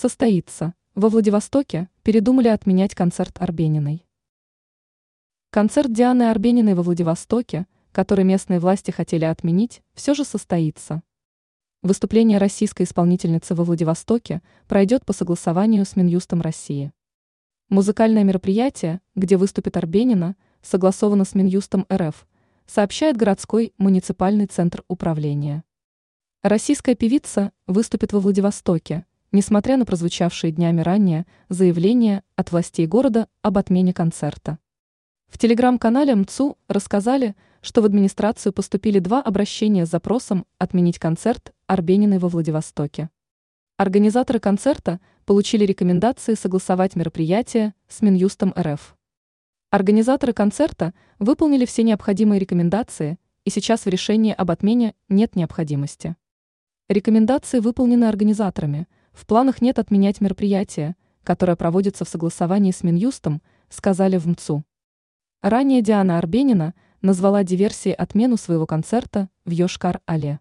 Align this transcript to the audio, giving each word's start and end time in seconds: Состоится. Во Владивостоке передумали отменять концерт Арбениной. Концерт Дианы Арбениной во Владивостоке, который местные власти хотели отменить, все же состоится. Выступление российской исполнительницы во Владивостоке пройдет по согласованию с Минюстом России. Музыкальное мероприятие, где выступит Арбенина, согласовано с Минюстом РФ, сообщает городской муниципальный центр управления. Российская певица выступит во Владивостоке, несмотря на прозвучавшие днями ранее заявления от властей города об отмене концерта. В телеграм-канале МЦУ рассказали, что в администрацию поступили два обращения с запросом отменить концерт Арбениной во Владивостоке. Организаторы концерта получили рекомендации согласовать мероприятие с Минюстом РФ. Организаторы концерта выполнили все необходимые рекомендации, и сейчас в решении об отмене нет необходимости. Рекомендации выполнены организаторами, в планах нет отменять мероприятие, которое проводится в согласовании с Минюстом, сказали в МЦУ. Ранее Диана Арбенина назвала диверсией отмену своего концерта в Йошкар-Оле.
Состоится. 0.00 0.72
Во 0.94 1.10
Владивостоке 1.10 1.90
передумали 2.02 2.48
отменять 2.48 2.94
концерт 2.94 3.36
Арбениной. 3.38 4.06
Концерт 5.50 5.92
Дианы 5.92 6.30
Арбениной 6.30 6.72
во 6.72 6.82
Владивостоке, 6.82 7.66
который 7.92 8.24
местные 8.24 8.60
власти 8.60 8.92
хотели 8.92 9.26
отменить, 9.26 9.82
все 9.92 10.14
же 10.14 10.24
состоится. 10.24 11.02
Выступление 11.82 12.38
российской 12.38 12.84
исполнительницы 12.84 13.54
во 13.54 13.62
Владивостоке 13.62 14.40
пройдет 14.68 15.04
по 15.04 15.12
согласованию 15.12 15.84
с 15.84 15.96
Минюстом 15.96 16.40
России. 16.40 16.94
Музыкальное 17.68 18.24
мероприятие, 18.24 19.02
где 19.14 19.36
выступит 19.36 19.76
Арбенина, 19.76 20.34
согласовано 20.62 21.26
с 21.26 21.34
Минюстом 21.34 21.84
РФ, 21.92 22.26
сообщает 22.66 23.18
городской 23.18 23.74
муниципальный 23.76 24.46
центр 24.46 24.82
управления. 24.88 25.62
Российская 26.42 26.94
певица 26.94 27.52
выступит 27.66 28.14
во 28.14 28.20
Владивостоке, 28.20 29.04
несмотря 29.32 29.76
на 29.76 29.84
прозвучавшие 29.84 30.52
днями 30.52 30.80
ранее 30.80 31.26
заявления 31.48 32.22
от 32.36 32.52
властей 32.52 32.86
города 32.86 33.28
об 33.42 33.58
отмене 33.58 33.92
концерта. 33.92 34.58
В 35.28 35.38
телеграм-канале 35.38 36.14
МЦУ 36.14 36.58
рассказали, 36.66 37.36
что 37.60 37.82
в 37.82 37.84
администрацию 37.84 38.52
поступили 38.52 38.98
два 38.98 39.22
обращения 39.22 39.86
с 39.86 39.90
запросом 39.90 40.46
отменить 40.58 40.98
концерт 40.98 41.52
Арбениной 41.66 42.18
во 42.18 42.28
Владивостоке. 42.28 43.10
Организаторы 43.76 44.40
концерта 44.40 45.00
получили 45.24 45.64
рекомендации 45.64 46.34
согласовать 46.34 46.96
мероприятие 46.96 47.74
с 47.88 48.02
Минюстом 48.02 48.52
РФ. 48.58 48.96
Организаторы 49.70 50.32
концерта 50.32 50.92
выполнили 51.20 51.64
все 51.64 51.84
необходимые 51.84 52.40
рекомендации, 52.40 53.18
и 53.44 53.50
сейчас 53.50 53.84
в 53.84 53.88
решении 53.88 54.34
об 54.34 54.50
отмене 54.50 54.94
нет 55.08 55.36
необходимости. 55.36 56.16
Рекомендации 56.88 57.60
выполнены 57.60 58.06
организаторами, 58.06 58.88
в 59.20 59.26
планах 59.26 59.60
нет 59.60 59.78
отменять 59.78 60.22
мероприятие, 60.22 60.96
которое 61.24 61.54
проводится 61.54 62.06
в 62.06 62.08
согласовании 62.08 62.70
с 62.70 62.82
Минюстом, 62.82 63.42
сказали 63.68 64.16
в 64.16 64.26
МЦУ. 64.26 64.64
Ранее 65.42 65.82
Диана 65.82 66.16
Арбенина 66.16 66.72
назвала 67.02 67.44
диверсией 67.44 67.94
отмену 67.94 68.38
своего 68.38 68.64
концерта 68.66 69.28
в 69.44 69.50
Йошкар-Оле. 69.50 70.38